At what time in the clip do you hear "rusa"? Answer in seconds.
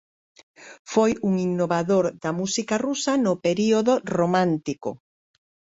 2.85-3.13